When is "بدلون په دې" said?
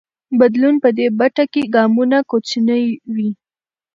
0.39-1.07